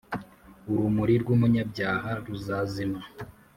[0.71, 3.01] urumuri rwumunyabyaha ruzazima